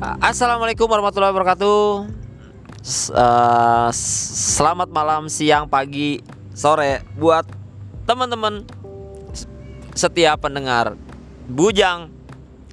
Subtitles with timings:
[0.00, 2.08] Assalamualaikum warahmatullahi wabarakatuh.
[2.80, 3.90] S- eh,
[4.56, 6.24] selamat malam, siang, pagi,
[6.56, 7.44] sore buat
[8.08, 8.64] teman-teman
[9.92, 10.96] setiap pendengar
[11.44, 12.08] Bujang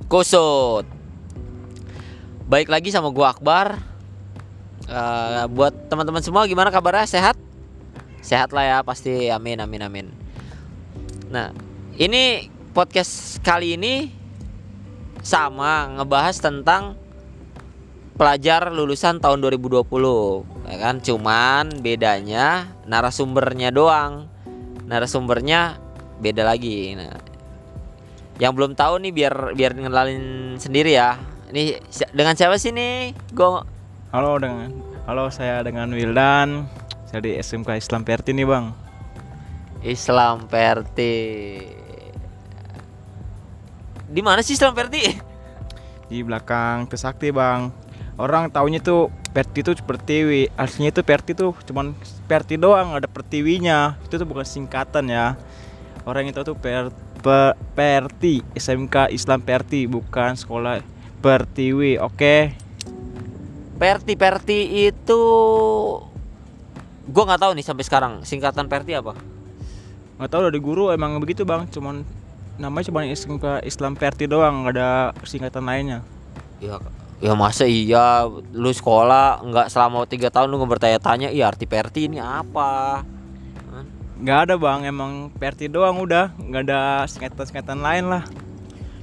[0.07, 0.88] Kusut.
[2.48, 3.75] Baik lagi sama gua Akbar.
[4.88, 7.12] Eh, buat teman-teman semua gimana kabarnya?
[7.12, 7.35] Sehat?
[8.23, 9.27] Sehat lah ya pasti.
[9.27, 10.07] Amin amin amin.
[11.27, 11.52] Nah,
[11.99, 14.16] ini podcast kali ini
[15.20, 16.95] sama ngebahas tentang
[18.17, 19.85] pelajar lulusan tahun 2020
[20.67, 20.95] ya kan?
[20.99, 24.27] Cuman bedanya narasumbernya doang.
[24.90, 25.80] Narasumbernya
[26.20, 26.98] beda lagi.
[26.98, 27.13] Nah
[28.38, 31.17] yang belum tahu nih biar biar ngenalin sendiri ya.
[31.48, 31.80] Ini
[32.12, 33.16] dengan siapa sih nih?
[33.31, 33.63] Gue
[34.07, 34.71] Halo dengan
[35.04, 36.63] halo saya dengan Wildan.
[37.07, 38.76] Saya di SMK Islam Perti nih, Bang.
[39.79, 41.15] Islam Perti.
[44.07, 45.07] Di mana sih Islam Perti?
[46.07, 47.71] Di belakang Kesakti, Bang.
[48.18, 50.49] Orang taunya tuh Perti tuh Pertiwi.
[50.57, 51.93] Aslinya itu Perti tuh cuman
[52.26, 54.01] Perti doang, ada Pertiwinya.
[54.01, 55.37] Itu tuh bukan singkatan ya.
[56.04, 56.90] Orang itu tuh per,
[57.21, 60.82] pe- Perti, SMK Islam Perti, bukan sekolah
[61.21, 62.01] Pertiwi.
[62.01, 62.57] Oke.
[63.77, 65.22] Perti Perti itu
[67.07, 69.16] gue nggak tahu nih sampai sekarang singkatan Perti apa
[70.19, 72.03] nggak tahu dari guru emang begitu bang cuman
[72.59, 74.90] namanya cuma SMK Islam Perti doang nggak ada
[75.23, 76.00] singkatan lainnya
[76.57, 76.81] Ya,
[77.18, 82.06] ya masa iya lu sekolah nggak selama tiga tahun lu nggak bertanya-tanya iya arti perti
[82.06, 83.01] ini apa?
[84.18, 88.25] Nggak ada bang emang Perti doang udah nggak ada singkatan lain lah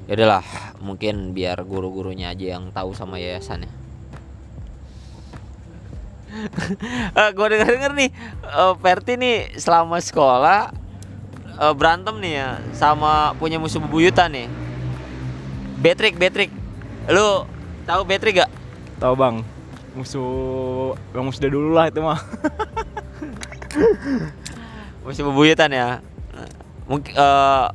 [0.05, 0.45] Ya udahlah,
[0.85, 3.73] mungkin biar guru-gurunya aja yang tahu sama yayasannya.
[7.25, 8.11] eh, gue denger denger nih,
[8.45, 10.77] eh, Perti nih selama sekolah
[11.57, 14.53] eh, berantem nih ya sama punya musuh bebuyutan nih.
[15.81, 16.53] Betrik, Betrik,
[17.09, 17.49] lu
[17.85, 18.51] tahu Betrik gak?
[18.99, 19.37] tahu bang.
[19.95, 22.17] Musuh bang musuh dulu lah itu mah.
[25.05, 26.01] Musim bebuyutan ya.
[26.89, 27.67] Mungkin eh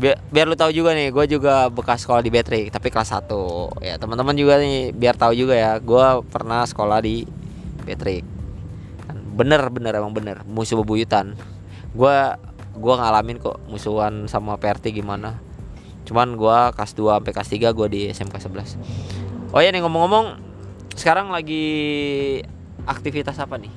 [0.00, 3.84] biar, biar lu tahu juga nih gue juga bekas sekolah di Betrik tapi kelas 1
[3.84, 7.28] ya teman-teman juga nih biar tahu juga ya gue pernah sekolah di
[7.84, 8.24] Betrik
[9.40, 10.44] bener bener emang bener.
[10.44, 11.32] Musuh bebuyutan.
[11.96, 12.16] Gue
[12.70, 15.42] gua ngalamin kok musuhan sama PRT gimana
[16.10, 20.50] cuman gua kelas 2 sampai kelas 3 gue di SMK 11 oh ya nih ngomong-ngomong
[21.00, 21.64] sekarang lagi
[22.84, 23.72] aktivitas apa nih?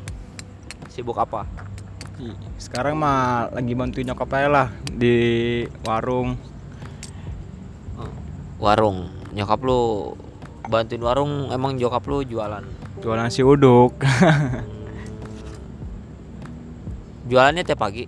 [0.91, 1.47] Sibuk apa?
[2.59, 5.15] Sekarang mah lagi bantuin nyokap aja lah di
[5.87, 6.35] warung.
[8.59, 9.07] Warung.
[9.31, 10.13] Nyokap lu
[10.67, 12.67] bantuin warung emang nyokap lu jualan?
[12.99, 13.95] Jualan nasi uduk.
[17.31, 18.05] Jualannya tiap pagi?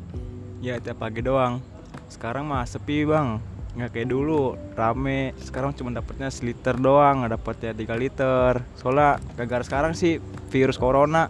[0.59, 1.63] Ya tiap pagi doang.
[2.11, 5.35] Sekarang mah sepi bang nggak kayak dulu rame.
[5.39, 8.51] Sekarang cuma dapatnya seliter doang nggak dapatnya 3 liter.
[8.79, 10.17] Soalnya gara-gara sekarang sih
[10.49, 11.27] virus corona.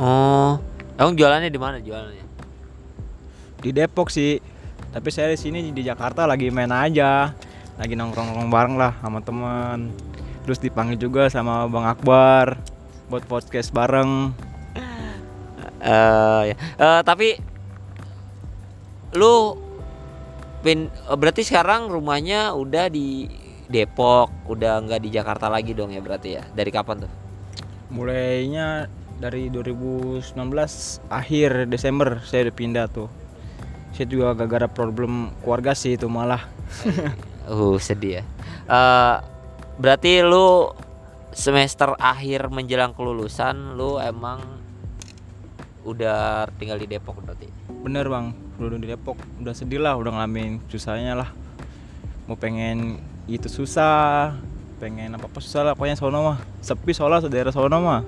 [0.00, 0.60] Oh
[1.00, 2.26] emang jualannya di mana jualannya?
[3.60, 4.40] Di Depok sih.
[4.90, 7.32] Tapi saya di sini di Jakarta lagi main aja.
[7.80, 10.10] Lagi nongkrong-nongkrong bareng lah sama temen
[10.44, 12.58] terus dipanggil juga sama Bang Akbar
[13.06, 14.34] buat podcast bareng.
[15.78, 16.56] Eh ya.
[16.58, 17.38] Eh, tapi
[19.14, 19.58] lu
[20.60, 23.26] pin eh, berarti sekarang rumahnya udah di
[23.70, 26.42] Depok udah nggak di Jakarta lagi dong ya berarti ya?
[26.50, 27.12] Dari kapan tuh?
[27.90, 28.90] Mulainya
[29.22, 30.34] dari 2019
[31.06, 33.08] akhir Desember saya udah pindah tuh.
[33.94, 36.42] Saya juga gara-gara problem keluarga sih itu malah.
[37.50, 38.24] Uh sedih ya.
[38.70, 39.16] Eh,
[39.80, 40.70] berarti lu
[41.34, 44.38] semester akhir menjelang kelulusan lu emang
[45.82, 47.50] udah tinggal di Depok berarti?
[47.82, 51.30] Bener bang udah di Depok udah sedih lah udah ngalamin susahnya lah
[52.28, 54.36] mau pengen itu susah
[54.82, 58.02] pengen apa apa susah lah pokoknya sono mah sepi soalnya daerah sono mah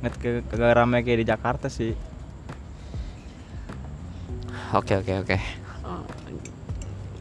[0.00, 0.74] nggak ke kagak
[1.04, 1.92] kayak di Jakarta sih
[4.70, 5.36] Oke oke oke.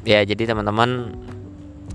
[0.06, 1.18] Ya jadi teman-teman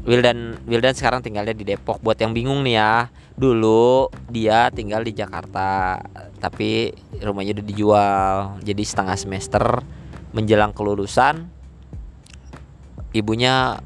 [0.02, 2.02] Wildan Wildan sekarang tinggalnya di Depok.
[2.02, 3.06] Buat yang bingung nih ya,
[3.38, 6.02] dulu dia tinggal di Jakarta,
[6.42, 6.90] tapi
[7.22, 8.34] rumahnya udah dijual.
[8.66, 9.62] Jadi setengah semester
[10.34, 11.46] menjelang kelulusan,
[13.14, 13.78] ibunya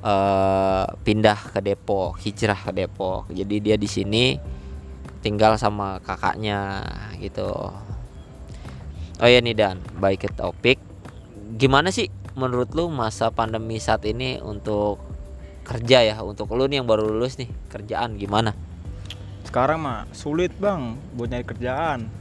[0.00, 3.28] eh, pindah ke Depok, hijrah ke Depok.
[3.34, 4.38] Jadi dia di sini
[5.20, 6.86] tinggal sama kakaknya
[7.18, 7.50] gitu.
[9.16, 10.78] Oh ya nih Dan, baik ke topik.
[11.58, 12.06] Gimana sih
[12.38, 15.02] menurut lu masa pandemi saat ini untuk
[15.66, 16.16] kerja ya?
[16.22, 18.54] Untuk lu nih yang baru lulus nih, kerjaan gimana?
[19.56, 22.12] sekarang mah sulit bang buat nyari kerjaan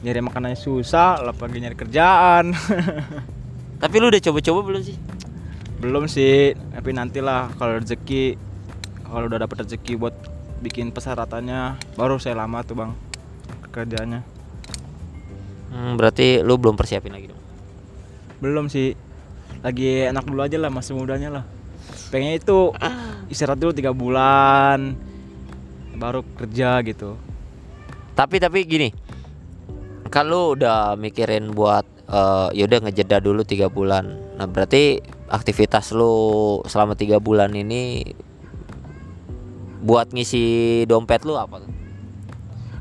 [0.00, 2.52] nyari makanannya susah apalagi nyari kerjaan
[3.80, 4.96] Tapi lu udah coba-coba belum sih?
[5.80, 8.36] belum sih tapi nantilah kalau rezeki
[9.00, 10.12] kalau udah dapet rezeki buat
[10.60, 12.92] bikin persyaratannya baru saya lama tuh bang
[13.66, 14.20] kerjanya
[15.70, 17.38] Hmm, berarti lu belum persiapin lagi dong.
[18.40, 18.92] belum sih
[19.60, 21.44] lagi enak dulu aja lah masih mudanya lah
[22.10, 22.74] pengennya itu
[23.32, 24.98] istirahat dulu tiga bulan
[25.94, 27.16] baru kerja gitu
[28.12, 28.92] Tapi tapi gini,
[30.10, 34.18] kalau udah mikirin buat eh yaudah ngejeda dulu tiga bulan.
[34.34, 34.98] Nah berarti
[35.30, 38.02] aktivitas lu selama tiga bulan ini
[39.80, 41.62] buat ngisi dompet lu apa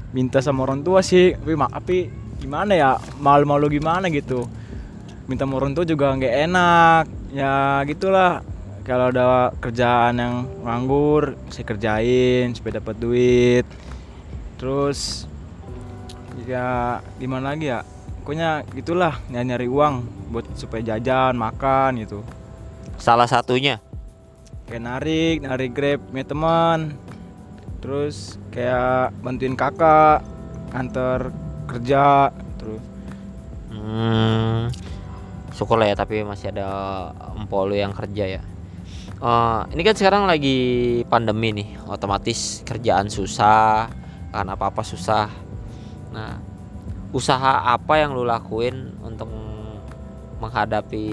[0.10, 1.38] minta sama orang tua sih.
[1.38, 2.10] Tapi ma- tapi
[2.42, 2.98] gimana ya?
[3.22, 4.50] Malu-malu gimana gitu?
[5.30, 7.04] Minta sama orang tua juga nggak enak.
[7.38, 8.42] Ya gitulah.
[8.82, 10.36] Kalau ada kerjaan yang
[10.66, 13.66] nganggur saya kerjain supaya dapat duit.
[14.58, 15.29] Terus
[16.50, 17.86] ya gimana lagi ya?
[18.26, 19.96] Pokoknya gitulah nyari nyari uang
[20.34, 22.26] buat supaya jajan makan gitu.
[22.98, 23.78] Salah satunya?
[24.66, 26.80] Kayak narik narik grab punya teman.
[27.80, 30.26] Terus kayak bantuin kakak
[30.74, 31.30] antar
[31.70, 32.82] kerja terus.
[33.70, 34.74] Hmm,
[35.54, 36.70] syukur lah ya tapi masih ada
[37.38, 38.42] empol lu yang kerja ya.
[39.20, 40.58] Eh, ini kan sekarang lagi
[41.12, 43.92] pandemi nih, otomatis kerjaan susah,
[44.32, 45.28] kan apa apa susah.
[46.10, 46.38] Nah,
[47.14, 49.30] usaha apa yang lu lakuin untuk
[50.40, 51.06] menghadapi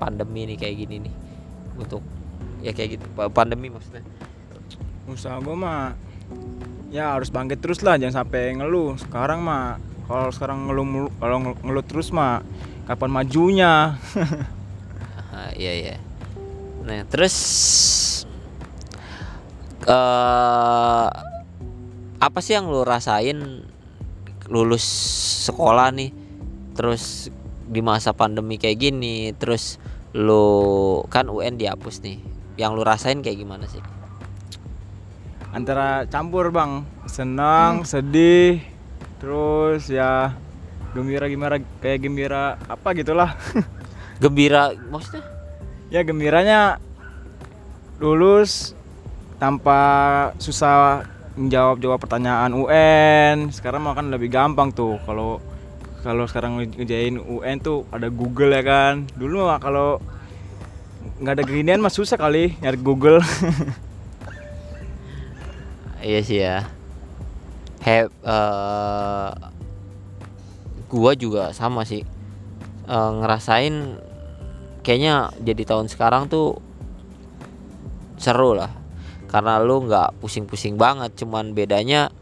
[0.00, 1.14] pandemi nih kayak gini nih?
[1.76, 2.02] Untuk
[2.62, 4.02] ya kayak gitu, pa- pandemi maksudnya.
[5.02, 5.98] usaha gue mah
[6.94, 11.58] ya harus bangkit terus lah jangan sampai ngeluh sekarang mah kalau sekarang ngeluh kalau ngel-
[11.58, 12.38] ngeluh terus mah
[12.86, 13.72] kapan majunya
[15.32, 15.96] Ah, iya iya.
[16.84, 17.34] Nah terus
[19.88, 21.08] eh
[22.22, 23.64] apa sih yang lu rasain
[24.48, 24.82] lulus
[25.46, 26.10] sekolah nih,
[26.74, 27.28] terus
[27.68, 29.78] di masa pandemi kayak gini, terus
[30.16, 32.18] lu kan UN dihapus nih,
[32.56, 33.82] yang lu rasain kayak gimana sih?
[35.52, 38.64] antara campur bang senang sedih
[39.20, 40.32] terus ya
[40.96, 43.36] gembira gimana kayak gembira apa gitulah
[44.22, 45.20] Gembira maksudnya?
[45.92, 46.80] ya gembiranya
[48.00, 48.72] lulus
[49.36, 51.04] tanpa susah
[51.38, 55.00] menjawab jawab pertanyaan UN sekarang mah kan lebih gampang tuh.
[55.08, 55.40] Kalau
[56.02, 59.06] kalau sekarang ngejain UN tuh ada Google ya kan.
[59.16, 60.02] Dulu mah kalau
[61.22, 63.20] nggak ada ginian mah susah kali nyari Google.
[66.02, 66.66] Iya sih ya.
[67.86, 69.30] He, eh,
[70.90, 72.02] gua juga sama sih.
[72.90, 74.02] Eh, ngerasain
[74.82, 76.58] kayaknya jadi tahun sekarang tuh
[78.18, 78.81] seru lah
[79.32, 82.12] karena lu nggak pusing-pusing banget cuman bedanya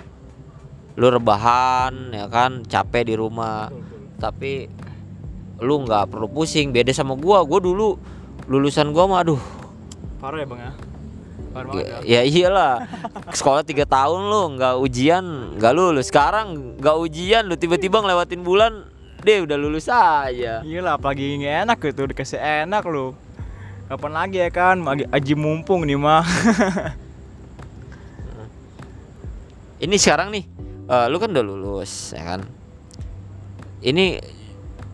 [0.95, 3.67] lu rebahan ya kan capek di rumah.
[4.23, 4.71] Tapi
[5.59, 7.43] lu nggak perlu pusing beda sama gua.
[7.43, 7.99] Gua dulu
[8.47, 9.43] lulusan gua mah aduh.
[10.23, 10.73] Parah ya bang ya?
[11.51, 12.23] Parah banget ya ya.
[12.23, 12.75] iyalah.
[13.35, 15.25] Sekolah tiga tahun lu nggak ujian
[15.59, 16.15] nggak lulus.
[16.15, 18.87] Sekarang nggak ujian lu tiba-tiba ngelewatin bulan
[19.27, 20.65] deh udah lulus aja.
[20.65, 23.13] Iya lah, apalagi nggak enak gitu, dikasih enak lu.
[23.91, 26.23] Kapan lagi ya kan, lagi aji mumpung nih mah.
[29.81, 30.45] ini sekarang nih
[30.87, 32.41] eh, lu kan udah lulus ya kan
[33.81, 34.21] ini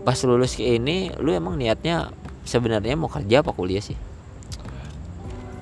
[0.07, 2.15] pas lulus ke ini lu emang niatnya
[2.47, 3.99] sebenarnya mau kerja apa kuliah sih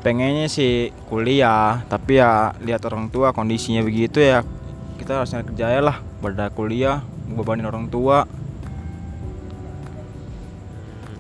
[0.05, 4.45] Pengennya sih kuliah, tapi ya lihat orang tua kondisinya begitu ya.
[5.01, 7.01] Kita harus nyari kerja ya lah, pada kuliah,
[7.33, 8.29] bebanin orang tua.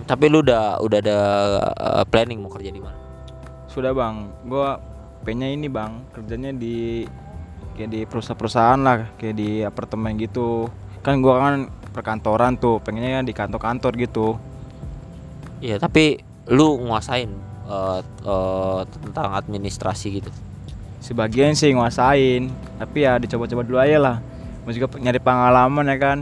[0.05, 1.19] Tapi lu udah udah ada
[1.73, 2.97] eh, planning mau kerja di mana?
[3.69, 4.79] Sudah bang, gua
[5.25, 7.09] pengennya ini bang, kerjanya di
[7.75, 10.69] kayak di perusahaan-perusahaan lah, kayak di apartemen gitu.
[11.01, 11.55] Kan gua kan
[11.91, 14.29] perkantoran tuh, pengennya di kantor-kantor gitu.
[15.65, 16.21] iya tapi
[16.53, 17.31] lu nguasain
[17.65, 20.31] eh, eh, tentang administrasi gitu?
[21.01, 24.17] Sebagian sih nguasain tapi ya dicoba-coba dulu aja lah.
[24.65, 26.19] Mau juga nyari pengalaman ya kan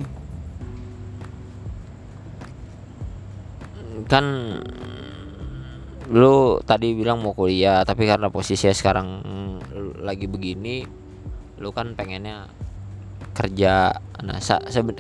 [4.13, 4.61] kan
[6.13, 9.09] lu tadi bilang mau kuliah tapi karena posisinya sekarang
[10.05, 10.85] lagi begini
[11.57, 12.53] lu kan pengennya
[13.33, 13.97] kerja.
[14.21, 14.37] Nah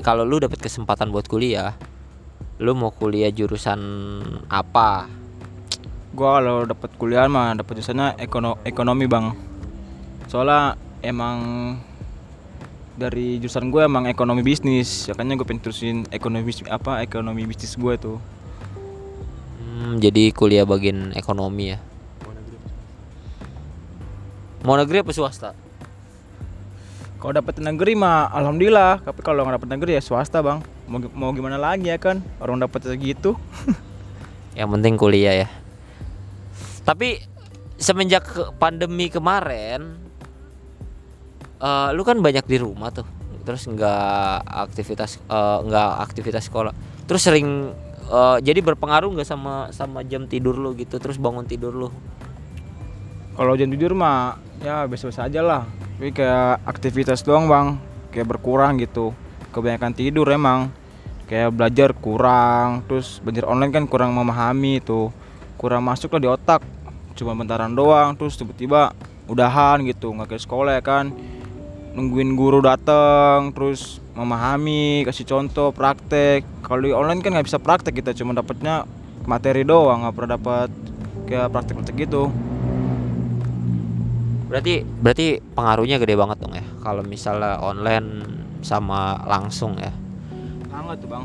[0.00, 1.76] kalau lu dapet kesempatan buat kuliah
[2.57, 3.81] lu mau kuliah jurusan
[4.49, 5.12] apa?
[6.16, 9.37] Gua kalau dapat kuliah mah dapat jurusannya ekono ekonomi bang.
[10.33, 11.37] Soalnya emang
[12.97, 17.97] dari jurusan gue emang ekonomi bisnis makanya gue pengen terusin ekonomi apa ekonomi bisnis gue
[17.97, 18.21] tuh
[19.62, 21.78] Hmm, jadi kuliah bagian ekonomi ya?
[24.66, 25.54] Mau negeri apa swasta?
[27.23, 29.07] Kalau dapat negeri mah alhamdulillah.
[29.07, 30.59] Tapi kalau nggak dapat negeri ya swasta bang.
[30.90, 32.19] Mau, mau gimana lagi ya kan?
[32.42, 33.38] Orang dapat segitu.
[34.59, 35.49] Yang penting kuliah ya.
[36.83, 37.23] Tapi
[37.78, 38.26] semenjak
[38.59, 39.99] pandemi kemarin,
[41.62, 43.07] eh, lu kan banyak di rumah tuh,
[43.47, 46.75] terus nggak aktivitas eh, nggak aktivitas sekolah,
[47.07, 47.71] terus sering
[48.12, 51.88] eh, jadi berpengaruh nggak sama sama jam tidur lu gitu, terus bangun tidur lu?
[53.33, 55.62] Kalau jam tidur mah ya biasa-biasa aja lah.
[55.97, 57.81] Tapi kayak aktivitas doang bang,
[58.12, 59.16] kayak berkurang gitu.
[59.54, 60.69] Kebanyakan tidur emang.
[61.31, 65.09] Kayak belajar kurang, terus belajar online kan kurang memahami itu,
[65.57, 66.61] kurang masuk lah di otak.
[67.16, 68.92] Cuma bentaran doang, terus tiba-tiba
[69.31, 71.09] udahan gitu, nggak kayak sekolah ya kan.
[71.97, 76.45] Nungguin guru datang, terus memahami, kasih contoh, praktek.
[76.64, 78.85] Kalau di online kan nggak bisa praktek kita, cuma dapatnya
[79.25, 80.69] materi doang, nggak pernah dapat
[81.28, 82.28] kayak praktek-praktek gitu.
[84.52, 88.21] Berarti berarti pengaruhnya gede banget dong ya, kalau misalnya online
[88.61, 89.92] sama langsung ya.
[90.73, 91.25] Banget tuh bang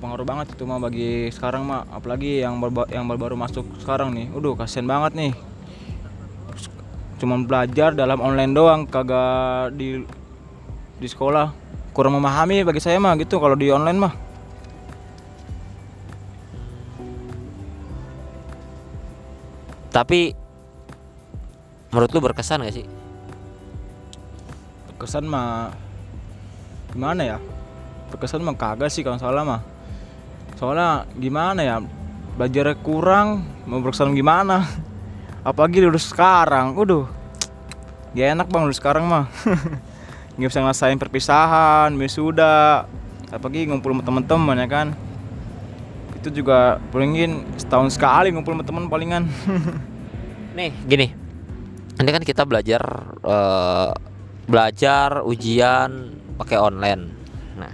[0.00, 4.32] Pengaruh banget itu mah bagi sekarang mah Apalagi yang baru, yang baru masuk sekarang nih
[4.32, 5.32] Udah kasihan banget nih
[7.20, 10.00] Cuman belajar dalam online doang Kagak di
[11.00, 11.56] di sekolah.
[11.90, 14.14] Kurang memahami bagi saya mah gitu kalau di online mah.
[19.90, 20.30] Tapi
[21.90, 22.86] menurut lu berkesan gak sih?
[24.94, 25.74] Berkesan mah
[26.94, 27.38] Gimana ya?
[28.14, 29.62] Berkesan mah kagak sih kalau salah mah.
[30.62, 31.82] Soalnya gimana ya
[32.38, 34.62] Belajarnya kurang Mau berkesan gimana?
[35.48, 37.10] Apalagi lulus sekarang Udah
[38.14, 39.26] Gak enak bang lulus sekarang mah
[40.40, 42.88] Gak bisa ngerasain perpisahan Wisuda
[43.28, 44.86] Apalagi ngumpul sama temen-temen ya kan
[46.16, 49.28] Itu juga palingin setahun sekali ngumpul sama temen palingan
[50.50, 51.06] Nih, gini.
[52.00, 52.82] Ini kan kita belajar
[53.22, 53.90] eh,
[54.50, 57.02] belajar ujian pakai online.
[57.54, 57.72] Nah,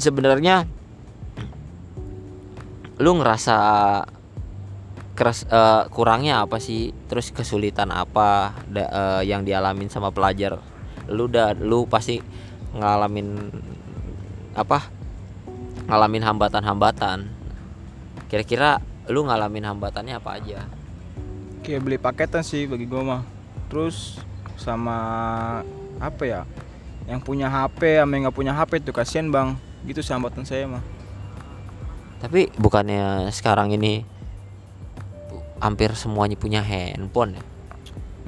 [0.00, 0.66] sebenarnya
[2.98, 3.56] lu ngerasa
[5.14, 6.90] keras eh, kurangnya apa sih?
[7.06, 10.58] Terus kesulitan apa da- eh, yang dialamin sama pelajar?
[11.08, 12.20] Lu udah lu pasti
[12.76, 13.28] ngalamin
[14.54, 14.88] apa?
[15.88, 17.28] Ngalamin hambatan-hambatan.
[18.28, 20.68] Kira-kira lu ngalamin hambatannya apa aja?
[21.64, 23.22] Kayak beli paketan sih bagi gua mah
[23.68, 24.20] Terus
[24.56, 24.98] sama
[25.98, 26.42] apa ya
[27.08, 29.56] yang punya HP sama yang nggak punya HP tuh kasihan bang
[29.88, 30.84] gitu sih hambatan saya mah
[32.20, 34.04] Tapi bukannya sekarang ini
[35.58, 37.42] hampir semuanya punya handphone ya?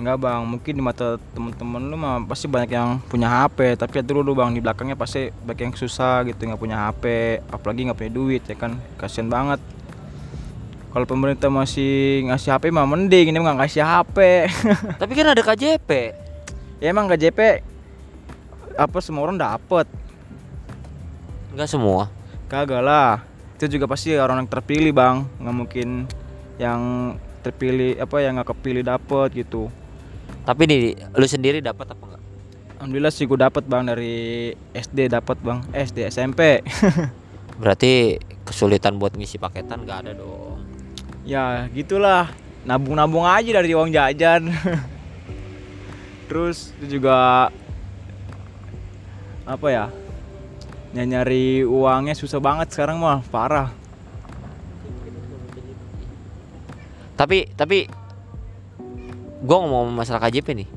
[0.01, 4.03] Enggak bang, mungkin di mata temen-temen lu mah pasti banyak yang punya HP Tapi ya
[4.09, 7.05] dulu bang, di belakangnya pasti banyak yang susah gitu nggak punya HP
[7.53, 9.61] Apalagi nggak punya duit ya kan, kasihan banget.
[10.89, 14.19] Kalau pemerintah masih ngasih HP mah mending, ini mah nggak ngasih HP
[15.05, 15.91] Tapi kan ada KJP.
[16.81, 17.61] Ya emang KJP
[18.81, 19.85] apa semua orang dapet.
[21.53, 22.09] Enggak semua.
[22.49, 23.21] Kagak lah.
[23.61, 25.29] Itu juga pasti orang yang terpilih bang.
[25.45, 25.89] Nggak mungkin
[26.57, 26.81] yang
[27.45, 29.69] terpilih apa yang nggak kepilih dapet gitu
[30.51, 32.23] Tapi nih lu sendiri dapat apa enggak?
[32.83, 35.63] Alhamdulillah sih gue dapet bang dari SD dapet bang.
[35.71, 36.59] Eh, SD SMP
[37.63, 40.59] Berarti kesulitan buat ngisi paketan nggak ada dong.
[41.23, 42.35] ya gitulah.
[42.67, 44.51] Nabung-nabung aja dari uang jajan.
[46.27, 47.47] Terus itu juga
[49.47, 49.87] apa ya?
[50.91, 53.71] Ny- nyari uangnya susah banget sekarang mah parah.
[57.15, 58.00] Tapi tapi
[59.45, 60.69] gua ngomong masalah KJP nih.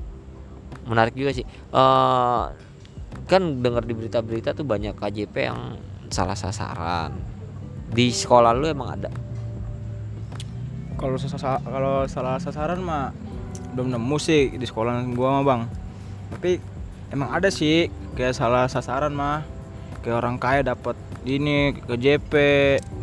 [0.88, 1.46] Menarik juga sih.
[1.48, 2.44] Eh
[3.30, 5.80] kan dengar di berita-berita tuh banyak KJP yang
[6.12, 7.16] salah sasaran.
[7.94, 9.12] Di sekolah lu emang ada?
[11.04, 11.20] kalau
[11.68, 13.12] kalau salah sasaran mah
[13.76, 15.62] belum nemu sih di sekolah gua mah bang
[16.32, 16.52] tapi
[17.12, 19.44] emang ada sih kayak salah sasaran mah
[20.00, 20.96] kayak orang kaya dapat
[21.28, 22.32] ini ke JP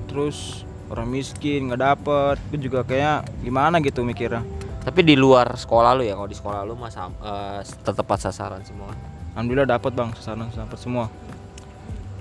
[0.08, 4.46] terus orang miskin nggak dapet itu juga kayak gimana gitu mikirnya
[4.80, 8.18] Tapi di luar sekolah lu ya, kalau di sekolah lu mah sam- eh, tetap tepat
[8.30, 8.92] sasaran semua.
[9.30, 11.06] alhamdulillah dapat bang sasaran dapat semua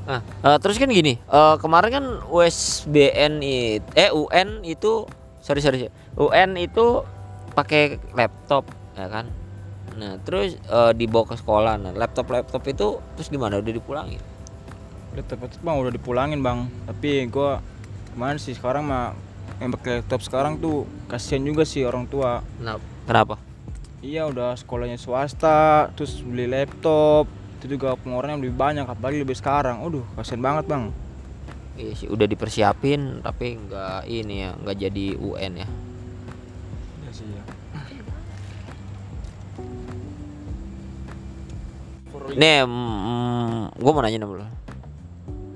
[0.09, 5.05] Nah, eh, terus kan gini, eh, kemarin kan USBN it, eh UN itu
[5.37, 5.85] sorry sorry.
[6.17, 7.05] UN itu
[7.53, 8.65] pakai laptop
[8.97, 9.29] ya kan.
[10.01, 11.77] Nah, terus eh, dibawa ke sekolah.
[11.77, 13.61] Nah, laptop laptop itu terus gimana?
[13.61, 14.17] Udah dipulangin?
[15.15, 17.59] laptop laptop bang udah dipulangin bang tapi gua
[18.13, 19.17] kemarin sih sekarang mah
[19.57, 22.45] yang pakai laptop sekarang tuh kasihan juga sih orang tua
[23.09, 23.41] kenapa?
[23.99, 27.27] Iya udah sekolahnya swasta, terus beli laptop,
[27.59, 29.83] itu juga pengeluarannya lebih banyak, apalagi lebih sekarang.
[29.83, 30.87] Aduh, kasian banget bang.
[31.75, 35.67] Iya sih, udah dipersiapin tapi nggak ini ya, nggak jadi UN ya.
[37.03, 37.43] Iya sih ya.
[42.29, 44.47] Nih, mm, gue mau nanya dulu.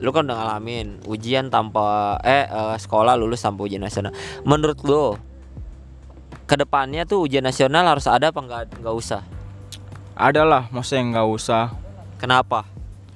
[0.03, 4.11] Lu kan udah ngalamin ujian tanpa eh eh, sekolah lulus tanpa ujian nasional.
[4.43, 5.15] Menurut lu
[6.43, 9.23] ke depannya tuh ujian nasional harus ada apa nggak nggak usah?
[10.19, 11.71] Ada lah maksudnya nggak usah.
[12.19, 12.67] Kenapa?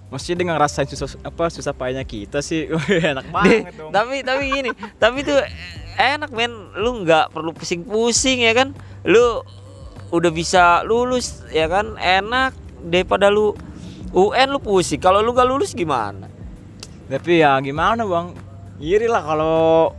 [0.08, 2.72] Mesti dengan ngerasain susah apa susah payahnya kita sih.
[3.12, 3.92] Enak banget dong.
[3.92, 5.44] tapi tapi gini tapi tuh
[6.00, 6.72] enak men.
[6.80, 8.72] Lu nggak perlu pusing-pusing ya kan?
[9.04, 9.44] Lu
[10.16, 12.00] udah bisa lulus ya kan?
[12.00, 12.56] Enak
[12.88, 13.52] daripada lu
[14.16, 15.04] UN lu pusing.
[15.04, 16.37] Kalau lu gak lulus gimana
[17.08, 18.36] Tapi ya gimana bang?
[18.78, 19.92] Ngiri lah kalau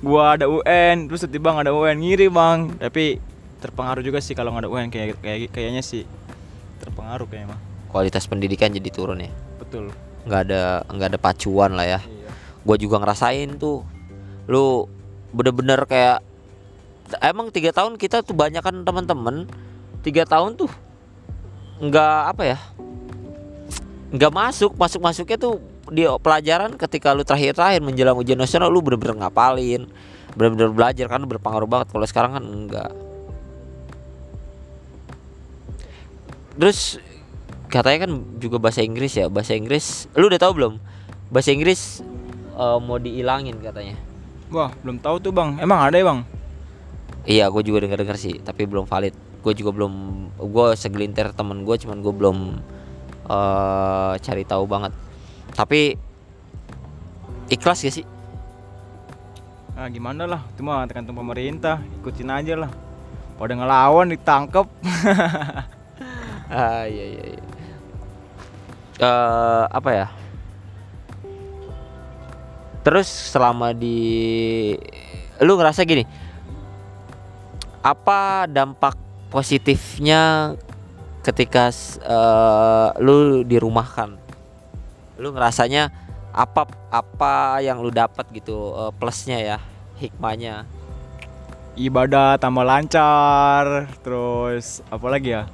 [0.00, 2.58] gua ada UN terus tiba nggak ada UN ngiri bang.
[2.76, 3.16] Tapi
[3.60, 6.08] terpengaruh juga sih kalau nggak ada UN kayak kayak kayaknya sih
[6.80, 7.60] terpengaruh kayaknya mah.
[7.92, 9.28] kualitas pendidikan jadi turun ya
[9.60, 9.92] Betul.
[10.24, 12.30] nggak ada nggak ada pacuan lah ya Iya.
[12.64, 13.84] gue juga ngerasain tuh
[14.48, 14.88] lu
[15.36, 16.24] bener-bener kayak
[17.20, 19.44] emang tiga tahun kita tuh banyak kan teman-teman
[20.00, 20.72] tiga tahun tuh
[21.84, 22.58] nggak apa ya
[24.08, 29.24] nggak masuk masuk masuknya tuh di pelajaran ketika lu terakhir-terakhir menjelang ujian nasional lu bener-bener
[29.24, 29.88] ngapalin.
[30.36, 31.88] Bener-bener belajar kan berpengaruh banget.
[31.90, 32.92] Kalau sekarang kan enggak.
[36.60, 37.00] Terus
[37.72, 39.26] katanya kan juga bahasa Inggris ya.
[39.32, 40.74] Bahasa Inggris lu udah tahu belum?
[41.32, 42.04] Bahasa Inggris
[42.54, 43.96] eh, mau dihilangin katanya.
[44.52, 45.56] Wah belum tahu tuh bang.
[45.58, 46.20] Emang ada ya bang?
[47.28, 49.12] iya gue juga dengar dengar sih tapi belum valid.
[49.40, 49.92] Gue juga belum
[50.36, 52.38] gue segelintir temen gue cuman gue belum
[53.30, 54.90] eh cari tahu banget
[55.54, 55.98] tapi
[57.50, 58.06] ikhlas gak sih
[59.80, 61.80] Ah gimana lah, itu mah tergantung pemerintah.
[62.04, 62.68] Ikutin aja lah.
[63.40, 64.68] Pada ngelawan ditangkep.
[66.52, 67.40] ah iya iya, iya.
[69.00, 70.06] Eh, apa ya
[72.84, 74.76] terus selama di
[75.40, 76.04] lu ngerasa gini
[77.80, 79.00] apa dampak
[79.32, 80.52] positifnya
[81.24, 81.72] ketika
[82.04, 84.19] eh, lu dirumahkan
[85.20, 85.92] lu ngerasanya
[86.32, 89.58] apa apa yang lu dapat gitu eh, plusnya ya
[90.00, 90.64] hikmahnya
[91.78, 93.88] Ibadah tambah lancar.
[94.02, 95.46] Terus apa lagi ya?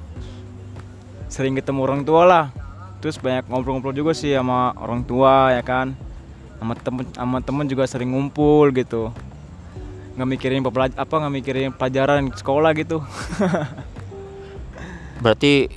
[1.29, 2.45] Sering ketemu orang tua lah.
[2.99, 5.93] Terus banyak ngobrol-ngobrol juga sih sama orang tua ya kan.
[6.57, 9.13] Sama temen sama temen juga sering ngumpul gitu.
[10.17, 12.99] Nggak mikirin pelaj apa nggak mikirin pelajaran sekolah gitu.
[15.21, 15.69] berarti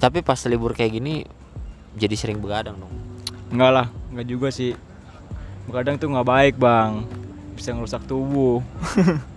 [0.00, 1.28] tapi pas libur kayak gini
[1.92, 2.92] jadi sering begadang dong
[3.52, 4.72] Enggak lah, enggak juga sih.
[5.68, 7.04] Kadang tuh nggak baik bang,
[7.54, 8.64] bisa ngerusak tubuh.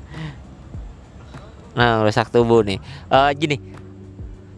[1.75, 2.79] Nah, rusak tubuh nih.
[3.11, 3.59] Eh gini,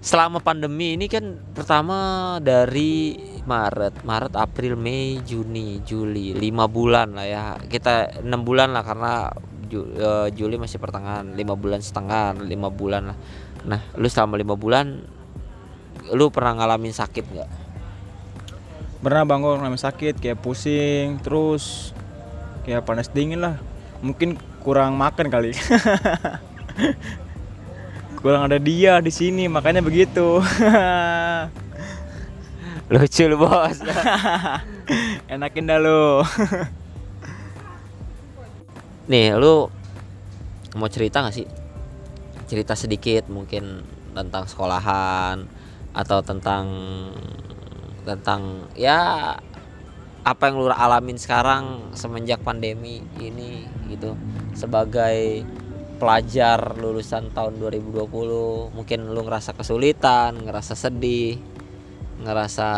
[0.06, 7.26] selama pandemi ini kan pertama dari Maret, Maret, April, Mei, Juni, Juli, lima bulan lah
[7.26, 7.44] ya.
[7.58, 9.34] Kita enam bulan lah karena
[9.74, 13.18] eh, Juli masih pertengahan, lima bulan setengah, lima bulan lah.
[13.66, 15.02] Nah, lu selama lima bulan,
[16.14, 17.50] lu pernah ngalamin sakit nggak?
[19.08, 21.96] Pernah bang gue ngalamin sakit, kayak pusing, terus
[22.68, 23.56] kayak panas dingin lah.
[24.04, 25.56] Mungkin kurang makan kali.
[28.20, 30.44] kurang ada dia di sini, makanya begitu.
[32.92, 33.80] Lucu lu bos.
[35.32, 36.28] Enakin dah lu.
[39.08, 39.72] Nih, lu
[40.76, 41.48] mau cerita gak sih?
[42.52, 45.48] Cerita sedikit mungkin tentang sekolahan
[45.96, 46.68] atau tentang
[48.08, 49.36] tentang ya
[50.24, 54.16] apa yang lu alamin sekarang semenjak pandemi ini gitu
[54.56, 55.44] sebagai
[55.98, 61.42] pelajar lulusan tahun 2020 mungkin lu ngerasa kesulitan, ngerasa sedih,
[62.22, 62.70] ngerasa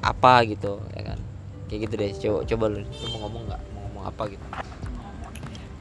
[0.00, 1.20] apa gitu ya kan.
[1.68, 2.10] Kayak gitu deh.
[2.16, 3.60] Coba coba lu, lu mau ngomong nggak?
[3.72, 4.44] Mau ngomong apa gitu?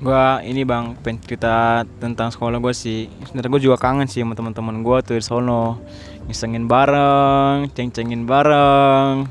[0.03, 3.07] Gua ini bang pengen cerita tentang sekolah gua sih.
[3.23, 5.79] Sebenarnya gua juga kangen sih sama teman-teman gua tuh di sono.
[6.27, 9.25] Ngisengin bareng ceng-cengin bareng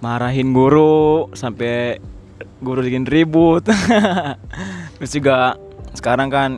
[0.00, 2.00] marahin guru sampai
[2.64, 3.68] guru bikin ribut.
[4.96, 5.60] Terus juga
[5.92, 6.50] sekarang kan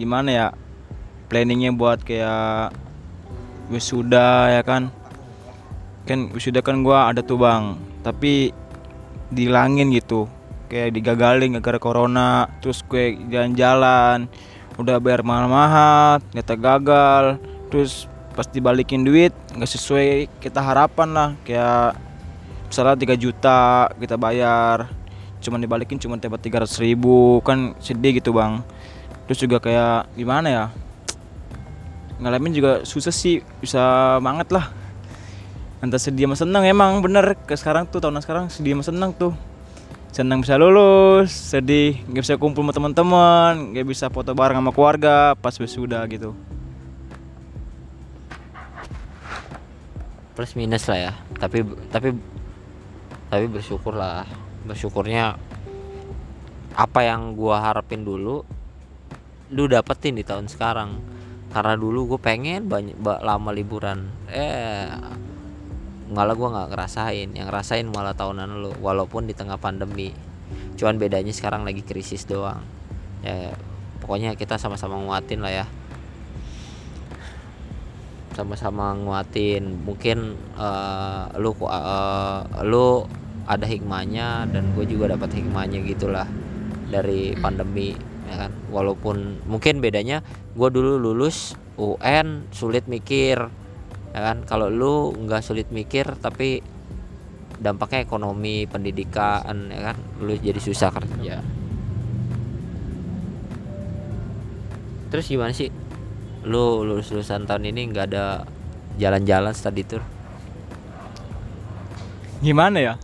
[0.00, 0.46] gimana ya
[1.28, 2.72] planningnya buat kayak
[3.68, 4.88] wisuda ya kan.
[6.08, 7.76] Kan wisuda kan gua ada tuh bang.
[8.00, 8.50] Tapi
[9.28, 10.28] dihilangin gitu
[10.72, 14.24] kayak digagalin gara-gara corona terus gue jalan-jalan
[14.80, 17.24] udah bayar mahal-mahal ternyata gagal
[17.68, 22.00] terus pas dibalikin duit nggak sesuai kita harapan lah kayak
[22.72, 24.88] misalnya 3 juta kita bayar
[25.42, 28.62] cuman dibalikin cuma dapat 300 ribu kan sedih gitu bang.
[29.26, 30.64] Terus juga kayak gimana ya?
[32.22, 34.70] Ngalamin juga susah sih bisa banget lah.
[35.82, 37.34] Antara sedih sama senang emang bener.
[37.42, 39.34] Ke sekarang tuh tahun sekarang sedih sama senang tuh
[40.12, 45.32] senang bisa lulus sedih nggak bisa kumpul sama teman-teman nggak bisa foto bareng sama keluarga
[45.40, 46.36] pas wisuda gitu.
[50.36, 51.12] Plus minus lah ya.
[51.40, 52.12] Tapi tapi
[53.32, 54.28] tapi bersyukur lah.
[54.68, 55.40] Bersyukurnya
[56.76, 58.44] apa yang gua harapin dulu
[59.48, 61.00] lu dapetin di tahun sekarang.
[61.52, 64.08] Karena dulu gue pengen banyak ba- lama liburan.
[64.32, 64.88] Eh
[66.12, 67.28] malah gua nggak ngerasain.
[67.32, 70.12] Yang ngerasain malah tahunan lu walaupun di tengah pandemi.
[70.76, 72.62] Cuman bedanya sekarang lagi krisis doang.
[73.24, 73.56] Ya
[73.98, 75.66] pokoknya kita sama-sama nguatin lah ya.
[78.36, 79.84] Sama-sama nguatin.
[79.84, 83.08] Mungkin eh, lu eh, lu
[83.42, 86.28] ada hikmahnya dan gue juga dapat hikmahnya gitulah
[86.88, 87.96] dari pandemi
[88.30, 88.52] ya kan?
[88.70, 90.20] Walaupun mungkin bedanya
[90.52, 93.61] gue dulu lulus UN sulit mikir
[94.12, 96.60] ya kan kalau lu nggak sulit mikir tapi
[97.60, 101.40] dampaknya ekonomi pendidikan ya kan lu jadi susah kerja
[105.08, 105.72] terus gimana sih
[106.44, 108.44] lu lulus lulusan tahun ini nggak ada
[109.00, 110.02] jalan-jalan study tour
[112.42, 112.94] Gimana ya?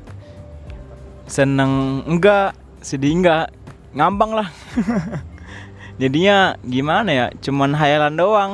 [1.30, 3.54] Seneng enggak, sedih enggak,
[3.94, 4.50] ngambang lah.
[6.02, 7.26] Jadinya gimana ya?
[7.38, 8.52] Cuman hayalan doang.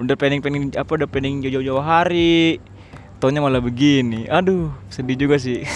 [0.00, 2.58] Udah planning-planning apa udah planning jauh-jauh hari.
[3.22, 4.26] Taunya malah begini.
[4.26, 5.62] Aduh, sedih juga sih.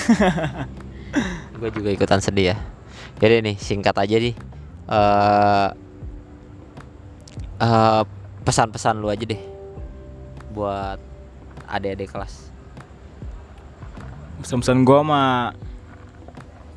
[1.59, 2.57] gue juga ikutan sedih ya
[3.19, 4.35] jadi nih singkat aja nih
[4.89, 5.69] eh
[7.59, 8.03] eh,
[8.47, 9.43] pesan-pesan lu aja deh
[10.55, 11.03] buat
[11.67, 12.49] adik-adik kelas
[14.39, 15.51] Pesan-pesan gua mah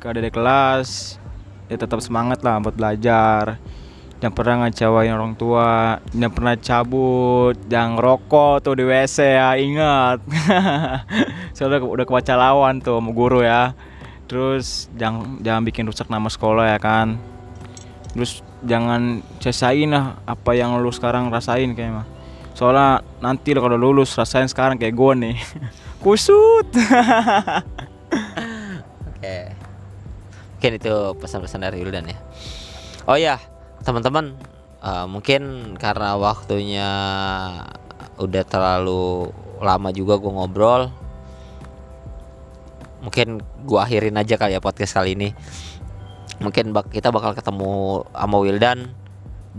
[0.02, 1.14] ke adik kelas
[1.70, 3.62] ya tetap semangat lah buat belajar.
[4.22, 10.22] Jangan pernah ngecewain orang tua, jangan pernah cabut, jangan rokok tuh di WC ya, ingat.
[11.58, 13.74] Soalnya udah kebaca lawan tuh sama guru ya.
[14.30, 17.18] Terus jangan jangan bikin rusak nama sekolah ya kan.
[18.14, 22.06] Terus jangan cesain lah apa yang lu sekarang rasain kayak mah.
[22.54, 25.36] Soalnya nanti lo kalau lulus rasain sekarang kayak gue nih.
[26.06, 26.70] Kusut.
[29.10, 29.36] Oke.
[30.54, 32.18] Mungkin itu pesan-pesan dari Wildan ya.
[33.10, 33.34] Oh ya,
[33.82, 34.38] teman-teman,
[34.82, 36.90] eh, mungkin karena waktunya
[38.18, 40.90] udah terlalu lama juga gue ngobrol.
[43.02, 45.34] Mungkin gua akhirin aja kali ya podcast kali ini.
[46.38, 48.94] Mungkin bak kita bakal ketemu sama Wildan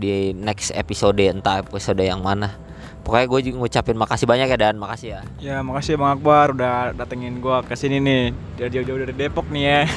[0.00, 2.63] di next episode entah episode yang mana.
[3.04, 5.20] Pokoknya gue juga ngucapin makasih banyak ya dan makasih ya.
[5.36, 9.64] Ya makasih Bang Akbar udah datengin gua ke sini nih dari jauh-jauh dari Depok nih
[9.68, 9.80] ya.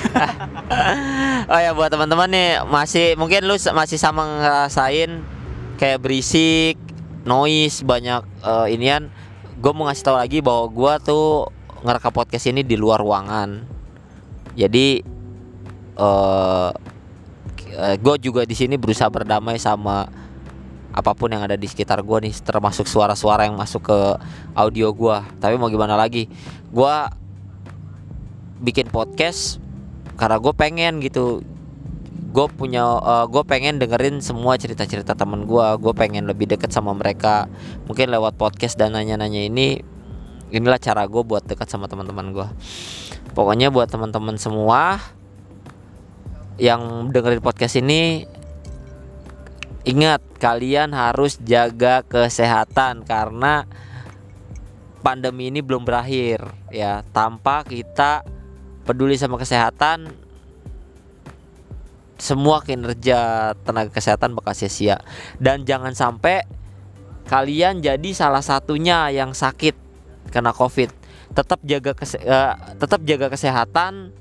[1.48, 5.24] Oh ya buat teman-teman nih masih mungkin lu masih sama ngerasain
[5.80, 6.76] kayak berisik,
[7.24, 9.08] noise banyak eh, inian.
[9.64, 11.48] Gue mau ngasih tahu lagi bahwa gua tuh
[11.88, 13.64] ngerekam podcast ini di luar ruangan.
[14.60, 15.00] Jadi
[15.98, 16.72] eh
[17.78, 20.08] gue juga di sini berusaha berdamai sama
[20.98, 24.00] apa pun yang ada di sekitar gue nih termasuk suara-suara yang masuk ke
[24.58, 25.22] audio gua.
[25.38, 26.26] Tapi mau gimana lagi?
[26.74, 27.14] Gua
[28.58, 29.62] bikin podcast
[30.18, 31.46] karena gue pengen gitu.
[32.34, 32.82] Gue punya
[33.30, 37.46] gue pengen dengerin semua cerita-cerita temen gue gue pengen lebih deket sama mereka.
[37.86, 39.86] Mungkin lewat podcast dan nanya-nanya ini
[40.52, 42.48] inilah cara gue buat dekat sama teman-teman gue
[43.36, 44.98] pokoknya buat teman-teman semua
[46.58, 48.26] yang dengerin podcast ini
[49.88, 53.64] ingat kalian harus jaga kesehatan karena
[55.00, 57.08] pandemi ini belum berakhir ya.
[57.16, 58.28] Tanpa kita
[58.84, 60.12] peduli sama kesehatan
[62.20, 65.00] semua kinerja tenaga kesehatan bakal sia-sia.
[65.40, 66.44] Dan jangan sampai
[67.32, 69.80] kalian jadi salah satunya yang sakit
[70.36, 70.92] kena covid.
[71.32, 74.12] Tetap jaga eh, tetap jaga kesehatan.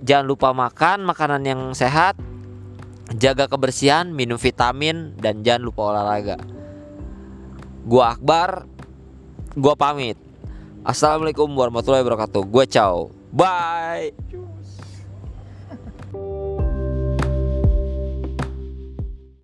[0.00, 2.16] Jangan lupa makan makanan yang sehat
[3.14, 6.38] jaga kebersihan minum vitamin dan jangan lupa olahraga.
[7.86, 8.68] Gua Akbar
[9.56, 10.18] gua pamit.
[10.86, 12.42] Assalamualaikum warahmatullahi wabarakatuh.
[12.46, 14.49] Gua ciao bye